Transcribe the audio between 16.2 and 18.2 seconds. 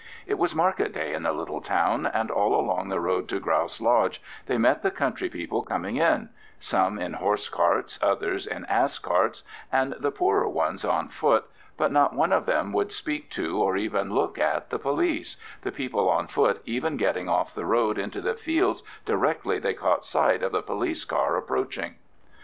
foot even getting off the road